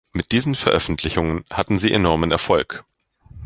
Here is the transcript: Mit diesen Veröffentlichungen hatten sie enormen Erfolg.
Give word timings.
Mit 0.13 0.31
diesen 0.31 0.55
Veröffentlichungen 0.55 1.45
hatten 1.53 1.77
sie 1.77 1.91
enormen 1.91 2.31
Erfolg. 2.31 2.83